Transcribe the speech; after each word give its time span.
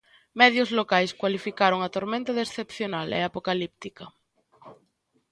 Medios 0.41 0.69
locais 0.79 1.11
cualificaron 1.21 1.79
a 1.81 1.89
tormenta 1.95 2.31
de 2.33 2.43
excepcional 2.47 3.07
e 3.17 3.19
apocalíptica. 3.23 4.05